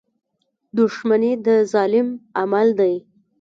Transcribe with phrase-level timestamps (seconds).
[0.77, 2.07] •دښمني د ظالم
[2.39, 2.95] عمل دی.